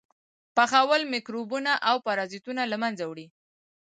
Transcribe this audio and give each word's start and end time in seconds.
پخول 0.55 1.01
میکروبونه 1.13 1.71
او 1.89 1.95
پرازیټونه 2.05 2.61
له 2.71 2.77
منځه 2.83 3.03
وړي. 3.07 3.27